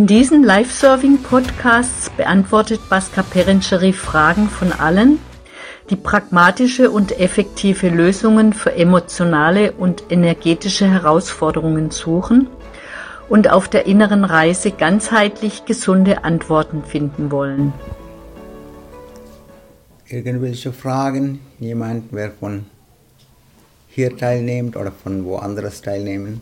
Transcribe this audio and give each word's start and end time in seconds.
In 0.00 0.06
diesen 0.06 0.42
Live-Serving-Podcasts 0.42 2.08
beantwortet 2.16 2.80
Baska 2.88 3.22
Perencheri 3.22 3.92
Fragen 3.92 4.48
von 4.48 4.72
allen, 4.72 5.18
die 5.90 5.96
pragmatische 5.96 6.90
und 6.90 7.20
effektive 7.20 7.90
Lösungen 7.90 8.54
für 8.54 8.74
emotionale 8.74 9.72
und 9.72 10.04
energetische 10.08 10.88
Herausforderungen 10.88 11.90
suchen 11.90 12.48
und 13.28 13.50
auf 13.50 13.68
der 13.68 13.84
inneren 13.84 14.24
Reise 14.24 14.70
ganzheitlich 14.70 15.66
gesunde 15.66 16.24
Antworten 16.24 16.82
finden 16.82 17.30
wollen. 17.30 17.74
Irgendwelche 20.08 20.72
Fragen, 20.72 21.40
jemand, 21.58 22.04
wer 22.12 22.30
von 22.30 22.64
hier 23.88 24.16
teilnimmt 24.16 24.78
oder 24.78 24.92
von 24.92 25.26
woanders 25.26 25.82
teilnehmen? 25.82 26.40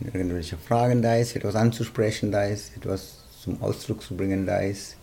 Wenn 0.00 0.14
irgendwelche 0.14 0.56
Fragen 0.56 1.02
da 1.02 1.16
ist, 1.16 1.36
etwas 1.36 1.54
anzusprechen 1.54 2.30
da 2.30 2.44
ist, 2.44 2.76
etwas 2.76 3.18
zum 3.42 3.62
Ausdruck 3.62 4.02
zu 4.02 4.16
bringen 4.16 4.46
da 4.46 4.58
ist, 4.58 4.96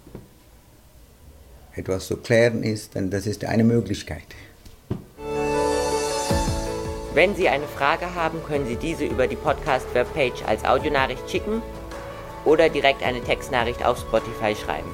etwas 1.76 2.08
zu 2.08 2.18
klären 2.18 2.64
ist, 2.64 2.96
dann 2.96 3.10
das 3.10 3.26
ist 3.26 3.44
eine 3.46 3.64
Möglichkeit. 3.64 4.26
Wenn 7.14 7.36
Sie 7.36 7.48
eine 7.48 7.68
Frage 7.68 8.16
haben, 8.16 8.44
können 8.44 8.66
Sie 8.66 8.76
diese 8.76 9.06
über 9.06 9.28
die 9.28 9.36
Podcast-Webpage 9.36 10.44
als 10.46 10.66
Audionachricht 10.66 11.30
schicken 11.30 11.62
oder 12.44 12.70
direkt 12.70 13.04
eine 13.04 13.22
Textnachricht 13.22 13.86
auf 13.86 14.00
Spotify 14.00 14.56
schreiben. 14.56 14.90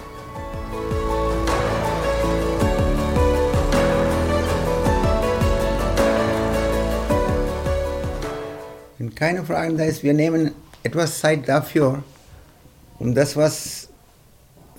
Wenn 9.10 9.16
keine 9.16 9.44
Fragen 9.44 9.76
da 9.76 9.86
ist, 9.86 10.04
wir 10.04 10.14
nehmen 10.14 10.52
etwas 10.84 11.20
Zeit 11.20 11.50
dafür, 11.50 12.04
und 13.00 13.16
das, 13.16 13.36
was 13.36 13.90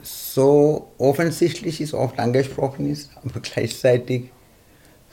so 0.03 0.93
offensichtlich 0.99 1.81
ist, 1.81 1.95
oft 1.95 2.17
angesprochen 2.21 2.89
ist, 2.89 3.11
aber 3.25 3.41
gleichzeitig 3.43 4.31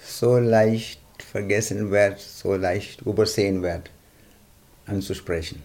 so 0.05 0.37
leicht 0.37 1.01
vergessen 1.31 1.89
wird, 1.89 2.19
so 2.19 2.55
leicht 2.55 3.01
übersehen 3.01 3.63
wird, 3.63 3.89
anzusprechen. 4.85 5.63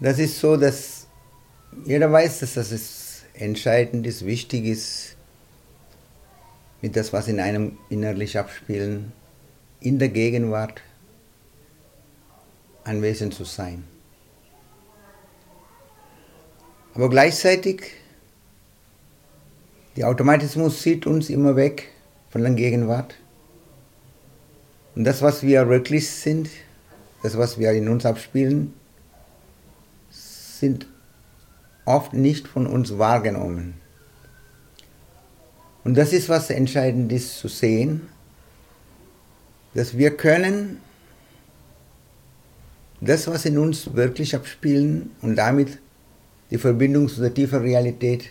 Das 0.00 0.18
ist 0.18 0.40
so, 0.40 0.56
dass 0.56 1.06
jeder 1.84 2.10
weiß, 2.10 2.40
dass 2.40 2.54
das 2.54 3.24
entscheidend 3.34 4.06
ist, 4.06 4.24
wichtig 4.24 4.64
ist, 4.64 5.16
mit 6.80 6.96
das, 6.96 7.12
was 7.12 7.28
in 7.28 7.40
einem 7.40 7.76
innerlich 7.90 8.38
abspielen, 8.38 9.12
in 9.82 9.98
der 9.98 10.08
Gegenwart 10.08 10.80
anwesend 12.84 13.34
zu 13.34 13.44
sein. 13.44 13.84
Aber 16.94 17.08
gleichzeitig, 17.08 17.82
der 19.96 20.08
Automatismus 20.08 20.82
zieht 20.82 21.06
uns 21.06 21.30
immer 21.30 21.56
weg 21.56 21.90
von 22.30 22.42
der 22.42 22.52
Gegenwart. 22.52 23.14
Und 24.94 25.04
das, 25.04 25.22
was 25.22 25.42
wir 25.42 25.68
wirklich 25.68 26.10
sind, 26.10 26.50
das, 27.22 27.38
was 27.38 27.58
wir 27.58 27.72
in 27.72 27.88
uns 27.88 28.04
abspielen, 28.04 28.74
sind 30.10 30.86
oft 31.84 32.12
nicht 32.12 32.46
von 32.46 32.66
uns 32.66 32.98
wahrgenommen. 32.98 33.74
Und 35.84 35.96
das 35.96 36.12
ist, 36.12 36.28
was 36.28 36.50
entscheidend 36.50 37.10
ist 37.10 37.38
zu 37.38 37.48
sehen, 37.48 38.08
dass 39.74 39.96
wir 39.96 40.16
können 40.16 40.80
das, 43.00 43.26
was 43.26 43.44
in 43.44 43.58
uns 43.58 43.94
wirklich 43.94 44.34
abspielen 44.34 45.10
und 45.22 45.36
damit 45.36 45.78
die 46.50 46.58
Verbindung 46.58 47.08
zu 47.08 47.20
der 47.20 47.34
tiefen 47.34 47.60
Realität 47.60 48.30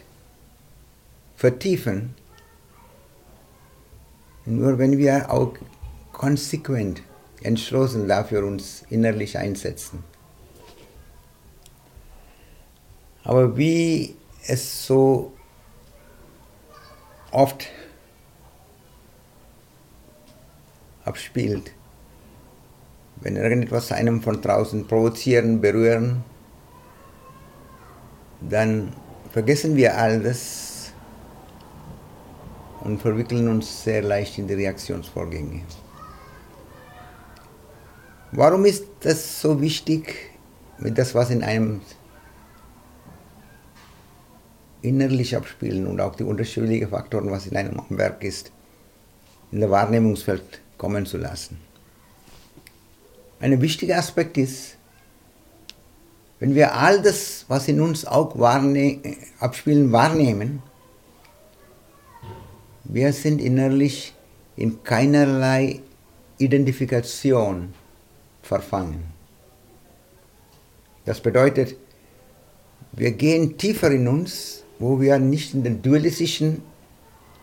vertiefen. 1.36 2.16
Nur 4.46 4.78
wenn 4.78 4.98
wir 4.98 5.32
auch 5.32 5.54
konsequent, 6.14 7.02
entschlossen 7.42 8.08
dafür 8.08 8.46
uns 8.46 8.84
innerlich 8.90 9.38
einsetzen. 9.38 10.04
Aber 13.24 13.58
wie 13.58 14.16
es 14.48 14.86
so 14.86 15.34
oft 17.32 17.68
abspielt, 21.06 21.72
wenn 23.22 23.36
irgendetwas 23.36 23.92
einem 23.92 24.22
von 24.22 24.42
draußen 24.42 24.88
provozieren, 24.88 25.62
berühren, 25.62 26.24
dann 28.42 28.94
vergessen 29.32 29.76
wir 29.76 29.98
all 29.98 30.20
das 30.20 30.92
und 32.82 33.00
verwickeln 33.00 33.48
uns 33.48 33.84
sehr 33.84 34.02
leicht 34.02 34.38
in 34.38 34.48
die 34.48 34.56
Reaktionsvorgänge. 34.56 35.62
Warum 38.32 38.66
ist 38.66 38.86
das 39.02 39.42
so 39.42 39.62
wichtig, 39.62 40.32
mit 40.80 40.98
das, 40.98 41.14
was 41.14 41.30
in 41.30 41.44
einem 41.44 41.82
innerlich 44.82 45.36
abspielen 45.36 45.86
und 45.86 46.02
auch 46.02 46.16
die 46.16 46.24
unterschiedlichen 46.24 46.90
Faktoren, 46.90 47.30
was 47.30 47.46
in 47.46 47.56
einem 47.56 47.80
Werk 47.90 48.24
ist, 48.24 48.52
in 49.52 49.60
der 49.60 49.70
Wahrnehmungsfeld 49.70 50.61
kommen 50.82 51.06
zu 51.06 51.18
lassen? 51.18 51.60
Ein 53.40 53.62
wichtiger 53.62 53.98
Aspekt 54.00 54.36
ist, 54.40 54.78
wenn 56.40 56.56
wir 56.56 56.74
all 56.74 57.04
das, 57.04 57.46
was 57.48 57.68
in 57.68 57.80
uns 57.80 58.04
auch 58.04 58.40
wahrne 58.40 59.00
abspielen, 59.40 59.92
wahrnehmen, 59.92 60.64
wir 62.84 63.14
sind 63.14 63.40
innerlich 63.42 64.16
in 64.56 64.84
keinerlei 64.84 65.82
Identifikation 66.40 67.76
verfangen. 68.42 69.04
Das 71.06 71.22
bedeutet, 71.22 71.76
wir 72.92 73.12
gehen 73.12 73.56
tiefer 73.56 73.92
in 73.92 74.08
uns, 74.08 74.64
wo 74.80 75.00
wir 75.00 75.20
nicht 75.20 75.54
in 75.54 75.64
den 75.64 75.84
dualistischen 75.84 76.64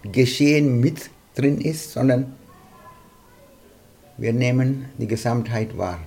Geschehen 0.02 0.80
mit 0.80 1.08
drin 1.36 1.60
ist, 1.60 1.92
sondern 1.92 2.34
wir 4.18 4.32
nehmen 4.32 4.86
die 4.98 5.06
Gesamtheit 5.06 5.78
wahr. 5.78 6.00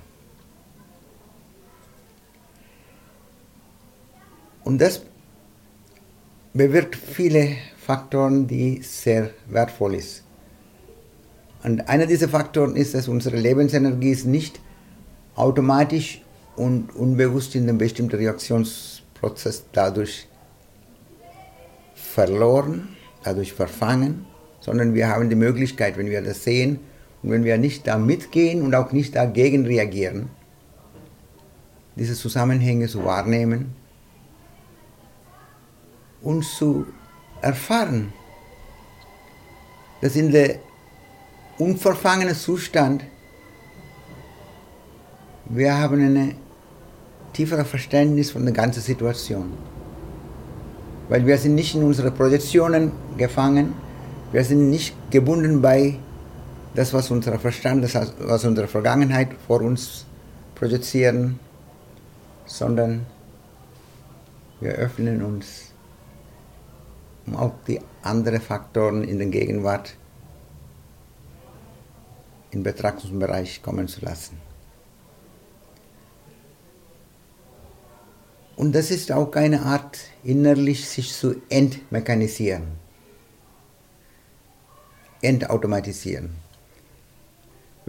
Und 4.64 4.80
das 4.80 5.02
bewirkt 6.54 6.96
viele 6.96 7.56
Faktoren, 7.78 8.46
die 8.48 8.82
sehr 8.84 9.32
wertvoll 9.48 10.00
sind. 10.00 10.24
Und 11.64 11.88
einer 11.88 12.06
dieser 12.06 12.28
Faktoren 12.28 12.76
ist, 12.76 12.96
dass 12.96 13.08
unsere 13.08 13.38
Lebensenergie 13.38 14.10
ist 14.10 14.26
nicht 14.26 14.60
automatisch 15.36 16.22
und 16.56 16.94
unbewusst 16.96 17.56
in 17.56 17.64
einem 17.64 17.78
bestimmten 17.78 18.16
Reaktionsprozess 18.16 19.66
dadurch 19.72 20.28
verloren, 21.94 22.90
dadurch 23.24 23.54
verfangen, 23.54 24.26
sondern 24.60 24.96
wir 24.96 25.08
haben 25.08 25.30
die 25.30 25.36
Möglichkeit, 25.36 25.98
wenn 25.98 26.08
wir 26.08 26.22
das 26.22 26.44
sehen 26.44 26.80
und 27.24 27.32
wenn 27.32 27.44
wir 27.44 27.58
nicht 27.58 27.88
da 27.88 27.98
mitgehen 27.98 28.62
und 28.62 28.74
auch 28.76 28.92
nicht 28.92 29.16
dagegen 29.16 29.66
reagieren, 29.66 30.30
diese 31.96 32.16
Zusammenhänge 32.16 32.88
zu 32.88 33.04
wahrnehmen 33.06 33.76
uns 36.22 36.56
zu 36.56 36.86
erfahren, 37.42 38.14
dass 40.02 40.16
in 40.16 40.32
der 40.32 40.60
unverfangenen 41.58 42.36
Zustand 42.36 43.04
wir 45.46 45.78
haben 45.78 46.00
ein 46.00 46.36
tieferes 47.34 47.68
Verständnis 47.68 48.32
von 48.32 48.46
der 48.46 48.54
ganzen 48.54 48.82
Situation. 48.82 49.52
Weil 51.10 51.26
wir 51.26 51.38
sind 51.38 51.56
nicht 51.56 51.76
in 51.76 51.84
unsere 51.84 52.10
Projektionen 52.10 52.92
gefangen, 53.18 53.74
wir 54.32 54.46
sind 54.46 54.70
nicht 54.70 54.96
gebunden 55.12 55.62
bei 55.62 55.98
das, 56.74 56.94
was 56.94 57.12
unser 57.12 57.38
Verstand, 57.40 57.84
das, 57.84 57.96
was 58.20 58.46
unsere 58.46 58.68
Vergangenheit 58.68 59.30
vor 59.48 59.62
uns 59.62 60.06
projizieren, 60.56 61.40
sondern 62.46 63.06
wir 64.60 64.72
öffnen 64.74 65.24
uns 65.24 65.72
um 67.26 67.36
auch 67.36 67.54
die 67.68 67.80
anderen 68.02 68.42
Faktoren 68.42 69.04
in 69.04 69.18
der 69.18 69.28
Gegenwart 69.28 69.96
in 72.52 72.64
Betrachtungsbereich 72.64 73.62
kommen 73.62 73.88
zu 73.88 74.04
lassen. 74.04 74.38
Und 78.56 78.74
das 78.76 78.92
ist 78.92 79.12
auch 79.12 79.34
eine 79.36 79.62
Art, 79.64 80.00
innerlich 80.24 80.88
sich 80.88 81.14
zu 81.14 81.42
entmechanisieren, 81.50 82.68
entautomatisieren. 85.22 86.36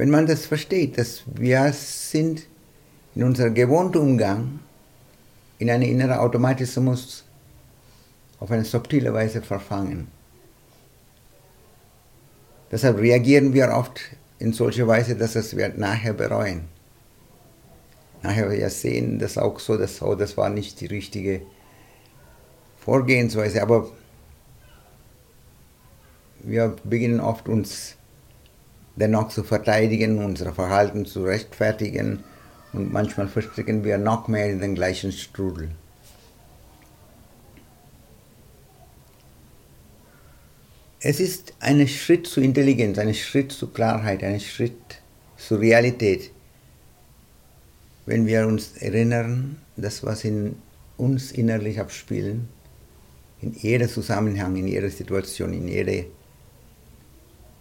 Wenn 0.03 0.11
man 0.11 0.27
das 0.27 0.47
versteht, 0.47 0.99
dass 0.99 1.23
wir 1.33 1.73
sind 1.73 2.49
in 3.15 3.23
unserem 3.23 3.55
gewohnten 3.55 3.99
Umgang 3.99 4.59
in 5.61 5.71
einen 5.71 5.85
inneren 5.85 6.19
Automatismus 6.19 7.23
auf 8.41 8.51
eine 8.51 8.65
subtile 8.65 9.15
Weise 9.15 9.43
verfangen. 9.43 10.09
Deshalb 12.73 12.99
reagieren 12.99 13.55
wir 13.55 13.69
oft 13.69 14.01
in 14.41 14.53
solcher 14.53 14.89
Weise, 14.89 15.15
dass 15.15 15.37
es 15.37 15.57
wir 15.57 15.69
nachher 15.69 16.15
bereuen. 16.15 16.63
Nachher 18.25 18.51
wir 18.51 18.71
sehen 18.71 19.21
das 19.21 19.39
auch 19.39 19.61
so, 19.61 19.77
dass 19.77 20.03
oh, 20.03 20.17
das 20.17 20.37
war 20.37 20.51
nicht 20.51 20.81
die 20.81 20.87
richtige 20.87 21.43
Vorgehensweise, 22.81 23.63
aber 23.63 23.89
wir 26.41 26.75
beginnen 26.83 27.21
oft 27.21 27.49
uns 27.49 27.95
dennoch 28.97 29.29
zu 29.29 29.43
verteidigen, 29.43 30.25
unser 30.25 30.53
Verhalten 30.53 31.06
zu 31.06 31.25
rechtfertigen 31.25 32.25
und 32.73 32.93
manchmal 32.93 33.29
verstricken 33.29 33.85
wir 33.85 33.99
noch 33.99 34.29
mehr 34.29 34.50
in 34.50 34.61
den 34.61 34.75
gleichen 34.75 35.12
Strudel. 35.12 35.71
Es 41.00 41.19
ist 41.19 41.55
ein 41.59 41.87
Schritt 41.89 42.29
zur 42.29 42.44
Intelligenz, 42.44 42.97
ein 42.99 43.12
Schritt 43.12 43.50
zur 43.50 43.75
Klarheit, 43.75 44.23
ein 44.23 44.39
Schritt 44.39 45.00
zur 45.37 45.59
Realität. 45.59 46.31
Wenn 48.06 48.27
wir 48.27 48.47
uns 48.47 48.77
erinnern, 48.77 49.59
das, 49.77 50.05
was 50.05 50.25
in 50.25 50.56
uns 50.97 51.33
innerlich 51.33 51.81
abspielen, 51.81 52.49
in 53.41 53.53
jeder 53.55 53.89
Zusammenhang, 53.89 54.55
in 54.55 54.69
jeder 54.69 54.91
Situation, 54.91 55.53
in 55.53 55.67
jeder 55.67 56.05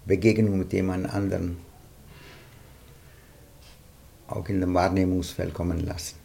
Begegnung 0.06 0.58
mit 0.58 0.74
jemand 0.74 1.14
anderen, 1.14 1.58
auch 4.28 4.48
in 4.50 4.62
dem 4.62 4.74
Wahrnehmungsfeld 4.74 5.54
kommen 5.54 5.86
lassen. 5.86 6.16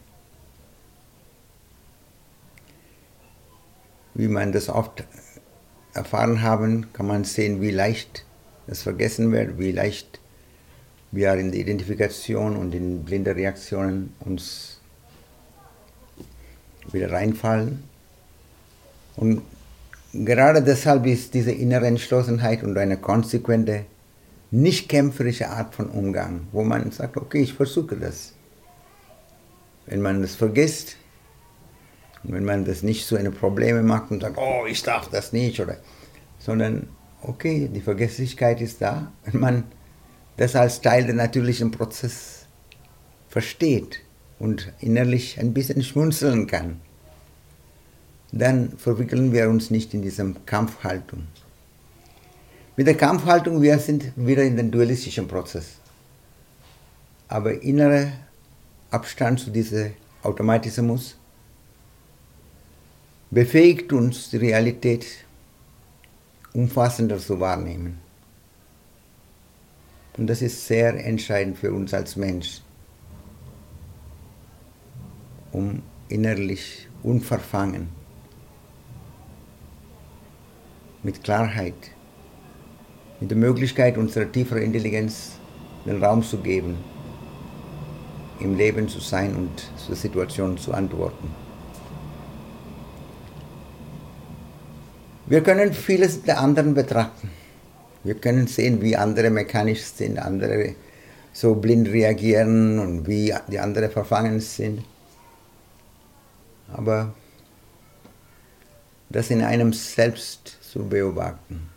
Wie 4.14 4.28
man 4.28 4.52
das 4.52 4.68
oft 4.68 5.04
erfahren 5.92 6.42
haben, 6.42 6.92
kann 6.92 7.06
man 7.06 7.24
sehen, 7.24 7.60
wie 7.60 7.70
leicht 7.70 8.24
es 8.66 8.82
vergessen 8.82 9.30
wird, 9.32 9.58
wie 9.58 9.72
leicht 9.72 10.20
wir 11.12 11.34
in 11.34 11.52
die 11.52 11.60
Identifikation 11.60 12.56
und 12.56 12.74
in 12.74 13.04
blinde 13.04 13.36
Reaktionen 13.36 14.14
uns 14.20 14.80
wieder 16.92 17.10
reinfallen. 17.10 17.84
Und 19.16 19.42
gerade 20.24 20.62
deshalb 20.62 21.06
ist 21.06 21.34
diese 21.34 21.52
innere 21.52 21.86
Entschlossenheit 21.86 22.62
und 22.62 22.76
eine 22.78 22.96
konsequente, 22.96 23.86
nicht 24.50 24.88
kämpferische 24.88 25.48
Art 25.48 25.74
von 25.74 25.90
Umgang, 25.90 26.46
wo 26.52 26.62
man 26.62 26.90
sagt, 26.92 27.16
okay, 27.16 27.42
ich 27.42 27.54
versuche 27.54 27.96
das. 27.96 28.34
Wenn 29.86 30.02
man 30.02 30.22
das 30.22 30.34
vergisst, 30.34 30.96
wenn 32.22 32.44
man 32.44 32.64
das 32.64 32.82
nicht 32.82 33.06
so 33.06 33.16
eine 33.16 33.30
Probleme 33.30 33.82
macht 33.82 34.10
und 34.10 34.22
sagt, 34.22 34.36
oh, 34.38 34.66
ich 34.66 34.82
darf 34.82 35.08
das 35.10 35.32
nicht, 35.32 35.60
oder, 35.60 35.76
sondern, 36.38 36.88
okay, 37.22 37.68
die 37.72 37.80
Vergesslichkeit 37.80 38.60
ist 38.60 38.80
da. 38.82 39.12
Wenn 39.24 39.40
man 39.40 39.64
das 40.36 40.56
als 40.56 40.80
Teil 40.80 41.06
des 41.06 41.14
natürlichen 41.14 41.70
Prozesses 41.70 42.46
versteht 43.28 44.00
und 44.38 44.72
innerlich 44.80 45.38
ein 45.40 45.54
bisschen 45.54 45.82
schmunzeln 45.82 46.46
kann, 46.46 46.80
dann 48.32 48.76
verwickeln 48.76 49.32
wir 49.32 49.48
uns 49.48 49.70
nicht 49.70 49.94
in 49.94 50.02
diese 50.02 50.34
Kampfhaltung. 50.46 51.26
Mit 52.76 52.86
der 52.86 52.96
Kampfhaltung, 52.96 53.62
wir 53.62 53.78
sind 53.78 54.12
wieder 54.16 54.42
in 54.42 54.56
den 54.56 54.70
dualistischen 54.70 55.26
Prozess. 55.26 55.76
Aber 57.28 57.62
innerer 57.62 58.12
Abstand 58.90 59.40
zu 59.40 59.50
diesem 59.50 59.92
Automatismus 60.22 61.16
befähigt 63.30 63.92
uns, 63.92 64.30
die 64.30 64.36
Realität 64.36 65.06
umfassender 66.52 67.18
zu 67.18 67.40
wahrnehmen. 67.40 67.98
Und 70.16 70.26
das 70.28 70.40
ist 70.40 70.66
sehr 70.66 71.04
entscheidend 71.04 71.58
für 71.58 71.72
uns 71.72 71.92
als 71.92 72.16
Mensch, 72.16 72.62
um 75.52 75.82
innerlich 76.08 76.88
unverfangen, 77.02 77.88
mit 81.02 81.22
Klarheit, 81.22 81.74
mit 83.20 83.30
der 83.30 83.38
Möglichkeit 83.38 83.96
unserer 83.96 84.30
tieferen 84.30 84.62
Intelligenz 84.62 85.32
den 85.84 86.02
Raum 86.02 86.22
zu 86.22 86.38
geben, 86.38 86.76
im 88.40 88.56
Leben 88.56 88.88
zu 88.88 89.00
sein 89.00 89.34
und 89.34 89.70
zur 89.76 89.96
Situation 89.96 90.58
zu 90.58 90.72
antworten. 90.72 91.30
Wir 95.26 95.42
können 95.42 95.72
vieles 95.72 96.22
der 96.22 96.40
anderen 96.40 96.74
betrachten. 96.74 97.30
Wir 98.04 98.14
können 98.14 98.46
sehen, 98.46 98.80
wie 98.82 98.96
andere 98.96 99.30
mechanisch 99.30 99.82
sind, 99.82 100.18
andere 100.18 100.76
so 101.32 101.56
blind 101.56 101.88
reagieren 101.88 102.78
und 102.78 103.08
wie 103.08 103.34
die 103.48 103.58
anderen 103.58 103.90
verfangen 103.90 104.40
sind. 104.40 104.84
Aber 106.72 107.12
das 109.08 109.30
in 109.30 109.42
einem 109.42 109.72
selbst 109.72 110.58
zu 110.62 110.88
beobachten, 110.88 111.68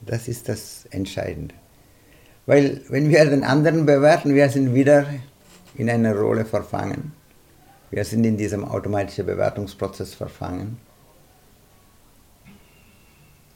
das 0.00 0.28
ist 0.28 0.48
das 0.48 0.86
Entscheidende. 0.90 1.54
Weil 2.46 2.80
wenn 2.88 3.10
wir 3.10 3.24
den 3.26 3.44
anderen 3.44 3.84
bewerten, 3.84 4.34
wir 4.34 4.48
sind 4.48 4.74
wieder 4.74 5.06
in 5.74 5.90
einer 5.90 6.14
Rolle 6.14 6.44
verfangen. 6.44 7.12
Wir 7.90 8.04
sind 8.04 8.24
in 8.24 8.36
diesem 8.36 8.64
automatischen 8.64 9.26
Bewertungsprozess 9.26 10.14
verfangen 10.14 10.78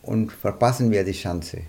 und 0.03 0.33
verpassen 0.33 0.91
wir 0.91 1.05
die 1.05 1.13
Chance. 1.13 1.63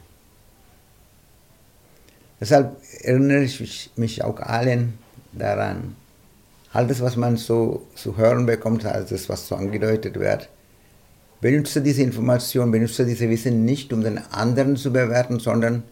Deshalb 2.39 2.75
erinnere 3.01 3.43
ich 3.43 3.91
mich 3.95 4.23
auch 4.23 4.39
allen 4.39 4.97
daran, 5.31 5.95
alles, 6.73 7.01
was 7.01 7.15
man 7.15 7.37
so 7.37 7.87
zu 7.95 8.17
hören 8.17 8.45
bekommt, 8.47 8.83
alles, 8.85 9.29
was 9.29 9.47
so 9.47 9.55
angedeutet 9.55 10.19
wird, 10.19 10.49
benutze 11.39 11.81
diese 11.81 12.01
Information, 12.01 12.71
benutze 12.71 13.05
diese 13.05 13.29
Wissen 13.29 13.63
nicht, 13.63 13.93
um 13.93 14.01
den 14.01 14.17
anderen 14.17 14.75
zu 14.75 14.91
bewerten, 14.91 15.39
sondern 15.39 15.83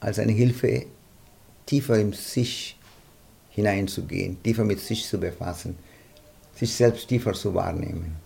als 0.00 0.18
eine 0.18 0.32
Hilfe, 0.32 0.86
tiefer 1.66 1.98
in 1.98 2.12
sich 2.12 2.78
hineinzugehen, 3.50 4.42
tiefer 4.42 4.64
mit 4.64 4.80
sich 4.80 5.06
zu 5.06 5.18
befassen, 5.18 5.78
sich 6.54 6.74
selbst 6.74 7.08
tiefer 7.08 7.32
zu 7.32 7.54
wahrnehmen. 7.54 8.16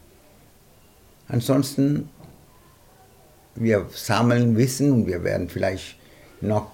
Ansonsten 1.28 2.08
wir 3.54 3.86
sammeln 3.92 4.56
Wissen 4.56 4.92
und 4.92 5.06
wir 5.06 5.22
werden 5.24 5.50
vielleicht 5.50 5.96
noch 6.40 6.70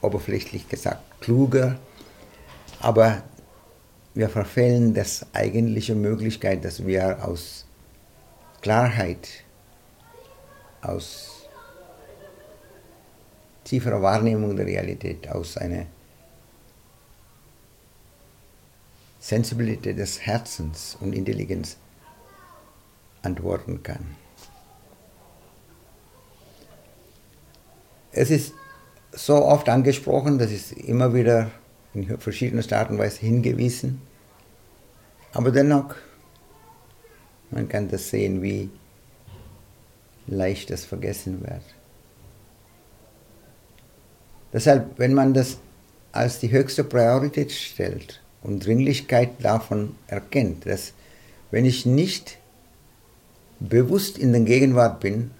oberflächlich 0.00 0.68
gesagt 0.68 1.20
kluger, 1.20 1.78
aber 2.80 3.22
wir 4.14 4.28
verfehlen 4.28 4.94
das 4.94 5.26
eigentliche 5.32 5.94
Möglichkeit, 5.94 6.64
dass 6.64 6.86
wir 6.86 7.24
aus 7.24 7.66
Klarheit, 8.62 9.28
aus 10.82 11.46
tieferer 13.64 14.00
Wahrnehmung 14.00 14.56
der 14.56 14.66
Realität, 14.66 15.28
aus 15.28 15.56
einer 15.56 15.86
Sensibilität 19.18 19.98
des 19.98 20.20
Herzens 20.20 20.96
und 21.00 21.14
Intelligenz 21.14 21.76
antworten 23.22 23.82
kann. 23.82 24.16
Es 28.12 28.30
ist 28.30 28.52
so 29.12 29.44
oft 29.44 29.68
angesprochen, 29.68 30.38
das 30.38 30.52
ist 30.52 30.72
immer 30.72 31.14
wieder 31.14 31.50
in 31.94 32.18
verschiedenen 32.18 32.70
Arten 32.72 32.94
und 32.94 32.98
Weisen 32.98 33.20
hingewiesen. 33.20 34.02
Aber 35.32 35.50
dennoch, 35.50 35.94
man 37.50 37.68
kann 37.68 37.88
das 37.88 38.10
sehen, 38.10 38.42
wie 38.42 38.68
leicht 40.26 40.70
das 40.70 40.84
vergessen 40.84 41.40
wird. 41.42 41.62
Deshalb, 44.52 44.98
wenn 44.98 45.14
man 45.14 45.34
das 45.34 45.58
als 46.12 46.38
die 46.38 46.50
höchste 46.50 46.84
Priorität 46.84 47.50
stellt 47.50 48.20
und 48.42 48.64
Dringlichkeit 48.64 49.30
davon 49.42 49.96
erkennt, 50.06 50.66
dass 50.66 50.92
wenn 51.50 51.64
ich 51.64 51.86
nicht 51.86 52.38
bewusst 53.58 54.18
in 54.18 54.32
der 54.32 54.42
Gegenwart 54.42 55.00
bin, 55.00 55.32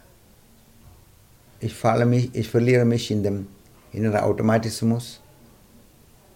ich, 1.60 1.82
mich, 1.82 2.34
ich 2.34 2.48
verliere 2.48 2.84
mich 2.84 3.10
in 3.10 3.22
dem 3.22 3.46
inneren 3.92 4.20
Automatismus 4.20 5.20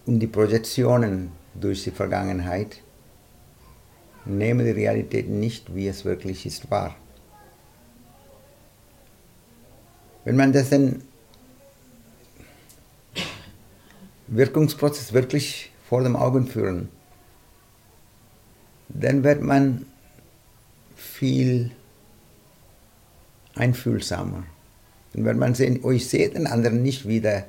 und 0.09 0.21
die 0.21 0.27
Projektionen 0.27 1.33
durch 1.55 1.85
die 1.85 1.91
Vergangenheit 1.91 2.81
nehme 4.25 4.65
die 4.65 4.71
Realität 4.71 5.29
nicht, 5.29 5.75
wie 5.75 5.87
es 5.87 6.07
wirklich 6.07 6.47
ist, 6.47 6.71
wahr. 6.71 6.97
Wenn 10.25 10.37
man 10.37 10.53
dann 10.53 11.03
Wirkungsprozess 14.29 15.12
wirklich 15.12 15.73
vor 15.87 16.03
den 16.03 16.17
Augen 16.17 16.47
führen, 16.47 16.88
dann 18.88 19.23
wird 19.25 19.43
man 19.43 19.85
viel 20.97 21.71
einfühlsamer. 23.57 24.45
Dann 25.12 25.25
wird 25.27 25.37
man 25.37 25.55
sehen, 25.55 25.81
oh, 25.83 25.91
ich 25.91 26.09
sehe 26.09 26.31
den 26.31 26.47
anderen 26.47 26.83
nicht 26.83 27.07
wie 27.07 27.21
der, 27.21 27.47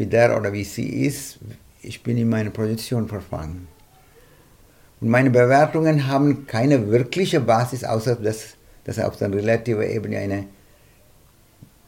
wie 0.00 0.06
der 0.06 0.34
oder 0.34 0.50
wie 0.50 0.64
sie 0.64 1.04
ist, 1.04 1.38
ich 1.82 2.02
bin 2.02 2.16
in 2.16 2.30
meine 2.30 2.50
Position 2.50 3.06
verfangen. 3.06 3.68
Und 4.98 5.10
meine 5.10 5.28
Bewertungen 5.28 6.06
haben 6.06 6.46
keine 6.46 6.90
wirkliche 6.90 7.38
Basis, 7.38 7.84
außer 7.84 8.16
dass, 8.16 8.54
dass 8.84 8.96
sie 8.96 9.06
auf 9.06 9.18
der 9.18 9.30
relativen 9.30 9.82
Ebene 9.82 10.16
eine 10.16 10.44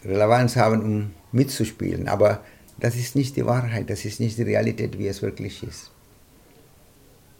Relevanz 0.04 0.57
haben, 0.57 0.83
um 0.83 1.11
mitzuspielen. 1.33 2.07
Aber 2.07 2.42
das 2.78 2.97
ist 2.97 3.16
nicht 3.16 3.35
die 3.37 3.47
Wahrheit, 3.47 3.88
das 3.88 4.04
ist 4.04 4.21
nicht 4.21 4.37
die 4.37 4.42
Realität, 4.42 4.99
wie 4.99 5.09
es 5.09 5.23
wirklich 5.23 5.62
ist. 5.62 5.90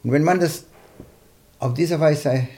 Und 0.03 0.13
wenn 0.13 0.25
man 0.25 0.41
das 0.41 0.65
auf 1.59 1.75
diese 1.75 2.01
Weise 2.01 2.49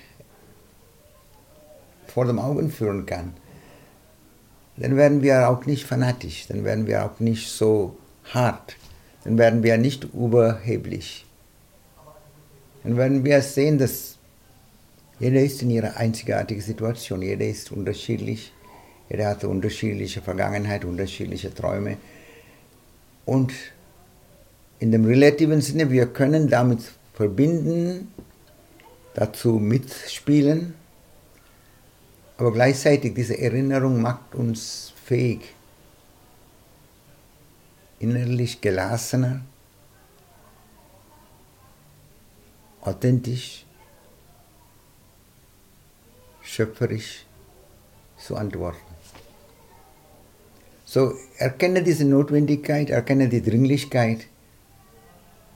vor 2.06 2.26
den 2.26 2.38
Augen 2.38 2.70
führen 2.70 3.06
kann, 3.06 3.34
dann 4.76 4.96
werden 4.96 5.20
wir 5.20 5.48
auch 5.48 5.66
nicht 5.66 5.84
fanatisch, 5.84 6.46
dann 6.46 6.62
werden 6.62 6.86
wir 6.86 7.04
auch 7.04 7.18
nicht 7.18 7.48
so 7.48 7.96
hart, 8.32 8.76
dann 9.24 9.38
werden 9.38 9.62
wir 9.62 9.76
nicht 9.78 10.04
überheblich. 10.04 11.24
Dann 12.82 12.96
werden 12.96 13.24
wir 13.24 13.40
sehen, 13.42 13.78
dass 13.78 14.18
jeder 15.18 15.40
ist 15.40 15.62
in 15.62 15.70
ihrer 15.70 15.96
einzigartigen 15.96 16.62
Situation, 16.62 17.22
jeder 17.22 17.46
ist 17.46 17.72
unterschiedlich, 17.72 18.52
jeder 19.08 19.28
hat 19.28 19.44
unterschiedliche 19.44 20.20
Vergangenheit, 20.20 20.84
unterschiedliche 20.84 21.54
Träume. 21.54 21.96
Und 23.24 23.52
in 24.80 24.92
dem 24.92 25.04
relativen 25.04 25.60
Sinne, 25.60 25.90
wir 25.90 26.06
können 26.06 26.48
damit 26.48 26.80
verbinden, 27.14 28.08
dazu 29.14 29.52
mitspielen, 29.52 30.74
aber 32.36 32.52
gleichzeitig 32.52 33.14
diese 33.14 33.38
Erinnerung 33.38 34.02
macht 34.02 34.34
uns 34.34 34.92
fähig, 35.04 35.54
innerlich 38.04 38.60
gelassener, 38.60 39.40
authentisch, 42.82 43.64
schöpferisch 46.42 47.24
zu 48.18 48.36
antworten. 48.36 48.94
So 50.84 51.14
erkenne 51.38 51.82
diese 51.82 52.04
Notwendigkeit, 52.04 52.90
erkenne 52.90 53.28
die 53.28 53.42
Dringlichkeit 53.42 54.26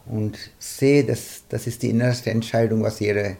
und 0.06 0.38
sehe, 0.58 1.04
dass 1.04 1.44
das 1.50 1.66
ist 1.66 1.82
die 1.82 1.90
innerste 1.90 2.30
Entscheidung, 2.30 2.82
was 2.82 2.98
jeder 2.98 3.36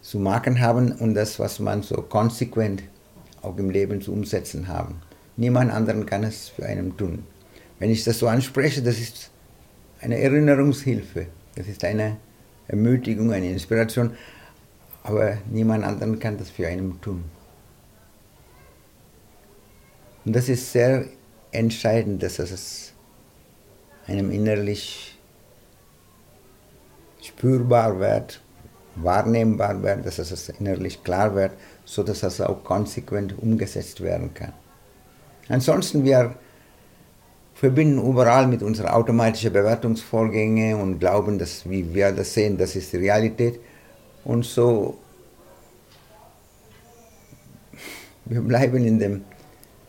zu 0.00 0.18
machen 0.18 0.60
haben 0.60 0.92
und 0.92 1.14
das, 1.14 1.38
was 1.38 1.58
man 1.58 1.82
so 1.82 2.02
konsequent 2.02 2.84
auch 3.42 3.56
im 3.58 3.70
Leben 3.70 4.00
zu 4.00 4.12
umsetzen 4.12 4.68
haben. 4.68 5.02
Niemand 5.36 5.72
anderen 5.72 6.06
kann 6.06 6.22
es 6.22 6.48
für 6.48 6.64
einen 6.64 6.96
tun. 6.96 7.24
Wenn 7.78 7.90
ich 7.90 8.04
das 8.04 8.18
so 8.18 8.28
anspreche, 8.28 8.82
das 8.82 8.98
ist 8.98 9.30
eine 10.00 10.18
Erinnerungshilfe, 10.18 11.26
das 11.56 11.66
ist 11.66 11.84
eine 11.84 12.16
Ermutigung, 12.68 13.32
eine 13.32 13.50
Inspiration, 13.50 14.16
aber 15.02 15.38
niemand 15.50 15.84
anderen 15.84 16.18
kann 16.18 16.38
das 16.38 16.50
für 16.50 16.66
einen 16.66 17.00
tun. 17.00 17.24
Und 20.24 20.34
das 20.34 20.48
ist 20.48 20.72
sehr 20.72 21.06
entscheidend, 21.50 22.22
dass 22.22 22.38
es 22.38 22.92
einem 24.06 24.30
innerlich 24.30 25.18
spürbar 27.22 27.98
wird, 27.98 28.40
wahrnehmbar 28.96 29.82
wird, 29.82 30.06
dass 30.06 30.18
es 30.18 30.48
innerlich 30.48 31.02
klar 31.02 31.34
wird, 31.34 31.52
so 31.84 32.02
dass 32.02 32.22
es 32.22 32.40
auch 32.40 32.62
konsequent 32.64 33.36
umgesetzt 33.38 34.00
werden 34.00 34.32
kann. 34.32 34.52
Ansonsten 35.48 36.04
wir 36.04 36.34
verbinden 37.54 37.98
überall 37.98 38.46
mit 38.46 38.62
unseren 38.62 38.88
automatischen 38.88 39.52
Bewertungsvorgängen 39.52 40.80
und 40.80 40.98
glauben, 40.98 41.38
dass 41.38 41.68
wie 41.68 41.94
wir 41.94 42.12
das 42.12 42.34
sehen, 42.34 42.58
das 42.58 42.76
ist 42.76 42.92
die 42.92 42.98
Realität. 42.98 43.60
Und 44.24 44.44
so 44.44 44.98
wir 48.26 48.40
bleiben 48.40 48.84
in 48.84 48.98
dem 48.98 49.24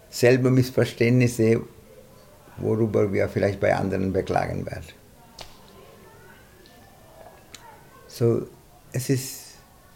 selben 0.09 0.53
Missverständnisse, 0.53 1.61
worüber 2.57 3.11
wir 3.11 3.29
vielleicht 3.29 3.59
bei 3.59 3.75
anderen 3.75 4.11
beklagen 4.11 4.65
werden. 4.65 4.85
So, 8.07 8.47
es 8.91 9.09
ist 9.09 9.41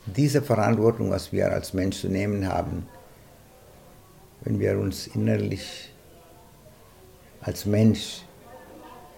diese 0.05 0.41
Verantwortung, 0.41 1.11
was 1.11 1.31
wir 1.31 1.51
als 1.51 1.73
Mensch 1.73 2.01
zu 2.01 2.09
nehmen 2.09 2.47
haben, 2.47 2.87
wenn 4.41 4.59
wir 4.59 4.77
uns 4.77 5.07
innerlich 5.07 5.93
als 7.41 7.65
Mensch 7.65 8.23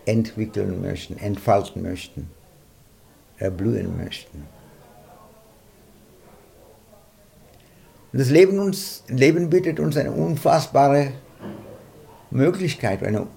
entwickeln 0.05 0.81
möchten, 0.81 1.17
entfalten 1.17 1.81
möchten, 1.81 2.29
erblühen 3.37 3.97
möchten. 3.97 4.47
Und 8.11 8.19
das 8.19 8.29
Leben, 8.29 8.59
uns, 8.59 9.03
Leben 9.07 9.49
bietet 9.49 9.79
uns 9.79 9.95
eine 9.95 10.11
unfassbare 10.11 11.11
Möglichkeit, 12.29 13.03
eine 13.03 13.27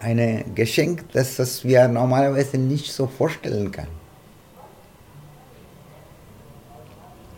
ein 0.00 0.54
Geschenk, 0.54 1.10
das, 1.12 1.36
das 1.36 1.64
wir 1.64 1.88
normalerweise 1.88 2.56
nicht 2.58 2.92
so 2.92 3.06
vorstellen 3.06 3.70
können. 3.72 4.07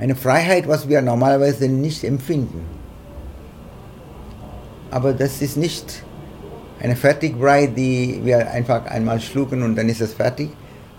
Eine 0.00 0.16
Freiheit, 0.16 0.66
was 0.66 0.88
wir 0.88 1.02
normalerweise 1.02 1.68
nicht 1.68 2.04
empfinden. 2.04 2.62
Aber 4.90 5.12
das 5.12 5.42
ist 5.42 5.58
nicht 5.58 6.02
eine 6.80 6.96
Fertigbrei, 6.96 7.66
die 7.66 8.22
wir 8.24 8.50
einfach 8.50 8.86
einmal 8.86 9.20
schlucken 9.20 9.62
und 9.62 9.76
dann 9.76 9.90
ist 9.90 10.00
es 10.00 10.14
fertig. 10.14 10.48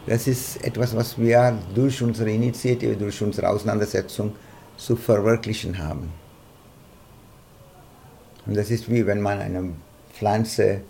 Das 0.06 0.28
ist 0.28 0.64
etwas, 0.64 0.96
was 0.96 1.18
wir 1.18 1.58
durch 1.74 2.00
unsere 2.04 2.30
Initiative, 2.30 2.96
durch 2.96 3.20
unsere 3.24 3.50
Auseinandersetzung 3.50 4.36
zu 4.78 4.96
verwirklichen 4.96 5.80
haben. 5.80 6.12
Und 8.46 8.56
das 8.56 8.70
ist 8.70 8.88
wie 8.88 9.08
wenn 9.08 9.22
man 9.22 9.40
eine 9.40 9.72
Pflanze 10.14 10.82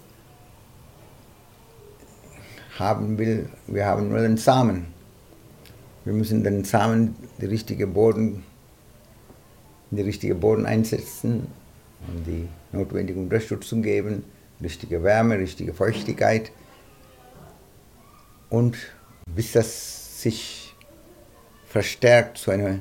haben 2.77 3.17
will, 3.17 3.47
wir 3.67 3.85
haben 3.85 4.09
nur 4.09 4.19
den 4.19 4.35
Samen. 4.35 4.87
Wir 6.03 6.13
müssen 6.13 6.43
den 6.43 6.63
Samen, 6.63 7.15
die 7.39 7.45
richtige 7.45 7.85
Boden, 7.85 8.43
die 9.91 10.01
richtige 10.01 10.33
Boden 10.35 10.65
einsetzen 10.65 11.47
und 12.07 12.25
die 12.25 12.47
notwendige 12.71 13.19
Unterstützung 13.19 13.83
geben, 13.83 14.23
richtige 14.61 15.03
Wärme, 15.03 15.37
richtige 15.37 15.73
Feuchtigkeit. 15.73 16.51
Und 18.49 18.77
bis 19.27 19.51
das 19.51 20.21
sich 20.21 20.73
verstärkt 21.67 22.37
zu 22.37 22.51
einer 22.51 22.79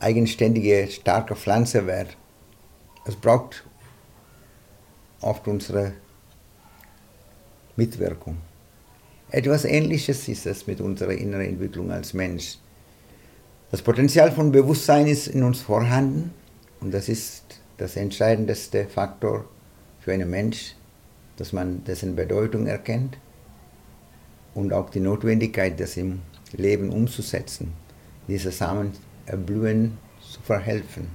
eigenständige, 0.00 0.88
starke 0.90 1.34
Pflanze 1.34 1.86
wird, 1.86 2.16
es 3.06 3.16
braucht 3.16 3.64
oft 5.20 5.48
unsere 5.48 5.92
Mitwirkung. 7.76 8.36
Etwas 9.30 9.64
Ähnliches 9.64 10.28
ist 10.28 10.46
es 10.46 10.68
mit 10.68 10.80
unserer 10.80 11.12
inneren 11.12 11.46
Entwicklung 11.46 11.90
als 11.90 12.14
Mensch. 12.14 12.58
Das 13.72 13.82
Potenzial 13.82 14.30
von 14.30 14.52
Bewusstsein 14.52 15.08
ist 15.08 15.26
in 15.26 15.42
uns 15.42 15.60
vorhanden 15.60 16.32
und 16.80 16.94
das 16.94 17.08
ist 17.08 17.60
das 17.76 17.96
entscheidendste 17.96 18.86
Faktor 18.86 19.46
für 19.98 20.12
einen 20.12 20.30
Mensch, 20.30 20.76
dass 21.36 21.52
man 21.52 21.82
dessen 21.82 22.14
Bedeutung 22.14 22.68
erkennt 22.68 23.18
und 24.54 24.72
auch 24.72 24.90
die 24.90 25.00
Notwendigkeit, 25.00 25.80
das 25.80 25.96
im 25.96 26.22
Leben 26.52 26.90
umzusetzen, 26.90 27.72
diese 28.28 28.52
Samen 28.52 28.92
erblühen 29.26 29.98
zu 30.20 30.40
verhelfen. 30.40 31.08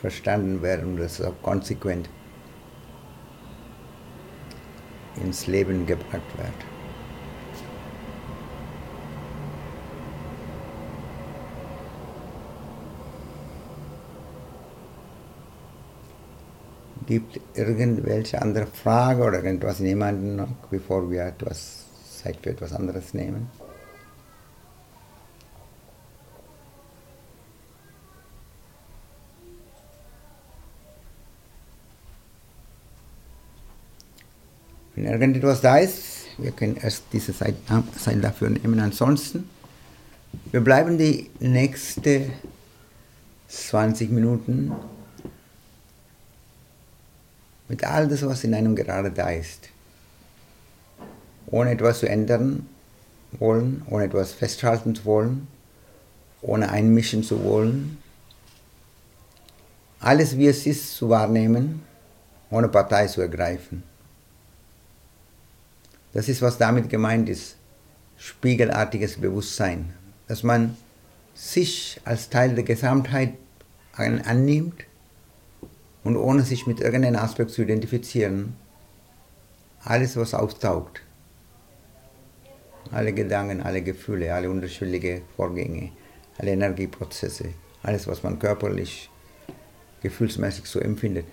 Verstanden 0.00 0.62
werden 0.62 0.94
und 0.94 0.96
das 0.96 1.20
auch 1.20 1.40
konsequent 1.42 2.08
ins 5.20 5.46
Leben 5.46 5.86
gebracht 5.86 6.22
wird. 6.36 6.48
Gibt 17.06 17.40
irgendwelche 17.54 18.40
andere 18.40 18.66
Frage 18.66 19.24
oder 19.24 19.42
irgendwas 19.42 19.80
jemanden 19.80 20.36
noch, 20.36 20.52
bevor 20.70 21.10
wir 21.10 21.24
etwas 21.24 21.86
Zeit 22.22 22.36
für 22.42 22.50
etwas 22.50 22.72
anderes 22.72 23.14
nehmen? 23.14 23.48
Wenn 35.00 35.12
irgendetwas 35.12 35.62
da 35.62 35.78
ist, 35.78 36.26
wir 36.36 36.50
können 36.50 36.76
erst 36.76 37.04
diese 37.10 37.34
Zeit, 37.34 37.54
Zeit 37.98 38.22
dafür 38.22 38.50
nehmen. 38.50 38.78
Ansonsten, 38.80 39.48
wir 40.50 40.60
bleiben 40.60 40.98
die 40.98 41.30
nächsten 41.38 42.30
20 43.48 44.10
Minuten 44.10 44.72
mit 47.68 47.82
all 47.82 48.08
das, 48.08 48.26
was 48.26 48.44
in 48.44 48.52
einem 48.52 48.76
gerade 48.76 49.10
da 49.10 49.30
ist. 49.30 49.70
Ohne 51.46 51.70
etwas 51.70 52.00
zu 52.00 52.06
ändern 52.06 52.66
wollen, 53.38 53.82
ohne 53.88 54.04
etwas 54.04 54.32
festhalten 54.32 54.94
zu 54.94 55.06
wollen, 55.06 55.48
ohne 56.42 56.68
einmischen 56.68 57.22
zu 57.22 57.42
wollen. 57.42 57.96
Alles 59.98 60.36
wie 60.36 60.48
es 60.48 60.66
ist 60.66 60.94
zu 60.94 61.08
wahrnehmen, 61.08 61.80
ohne 62.50 62.68
Partei 62.68 63.06
zu 63.06 63.22
ergreifen. 63.22 63.82
Das 66.12 66.28
ist, 66.28 66.42
was 66.42 66.58
damit 66.58 66.88
gemeint 66.88 67.28
ist. 67.28 67.56
Spiegelartiges 68.16 69.16
Bewusstsein. 69.18 69.94
Dass 70.28 70.42
man 70.42 70.76
sich 71.34 72.00
als 72.04 72.28
Teil 72.28 72.54
der 72.54 72.64
Gesamtheit 72.64 73.34
annimmt 73.92 74.84
und 76.04 76.16
ohne 76.16 76.42
sich 76.42 76.66
mit 76.66 76.80
irgendeinem 76.80 77.20
Aspekt 77.20 77.50
zu 77.50 77.62
identifizieren, 77.62 78.56
alles, 79.84 80.16
was 80.16 80.34
auftaucht, 80.34 81.02
alle 82.90 83.12
Gedanken, 83.12 83.62
alle 83.62 83.82
Gefühle, 83.82 84.34
alle 84.34 84.50
unterschiedlichen 84.50 85.22
Vorgänge, 85.36 85.92
alle 86.38 86.52
Energieprozesse, 86.52 87.54
alles, 87.82 88.06
was 88.06 88.22
man 88.22 88.38
körperlich, 88.38 89.10
gefühlsmäßig 90.02 90.66
so 90.66 90.80
empfindet, 90.80 91.26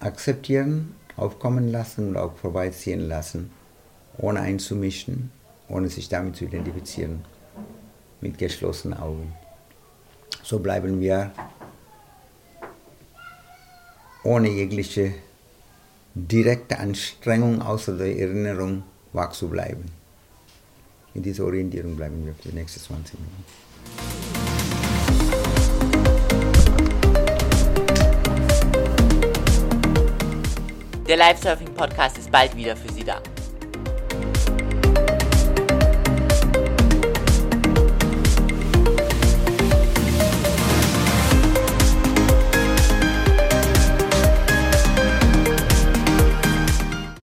akzeptieren, 0.00 0.94
aufkommen 1.16 1.70
lassen 1.70 2.08
und 2.08 2.16
auch 2.16 2.36
vorbeiziehen 2.36 3.00
lassen, 3.08 3.50
ohne 4.18 4.40
einzumischen, 4.40 5.30
ohne 5.68 5.88
sich 5.88 6.08
damit 6.08 6.36
zu 6.36 6.44
identifizieren, 6.44 7.24
mit 8.20 8.38
geschlossenen 8.38 8.98
Augen. 8.98 9.32
So 10.42 10.58
bleiben 10.58 11.00
wir 11.00 11.32
ohne 14.22 14.48
jegliche 14.48 15.14
direkte 16.14 16.78
Anstrengung 16.78 17.60
außer 17.60 17.96
der 17.96 18.18
Erinnerung 18.18 18.82
wach 19.12 19.32
zu 19.32 19.48
bleiben. 19.48 19.84
In 21.14 21.22
dieser 21.22 21.44
Orientierung 21.44 21.96
bleiben 21.96 22.26
wir 22.26 22.34
für 22.34 22.48
die 22.48 22.56
nächsten 22.56 22.80
20 22.80 23.18
Minuten. 23.18 24.13
Der 31.06 31.18
Live 31.18 31.42
Surfing 31.42 31.74
Podcast 31.74 32.16
ist 32.16 32.32
bald 32.32 32.56
wieder 32.56 32.74
für 32.74 32.90
Sie 32.90 33.04
da. 33.04 33.20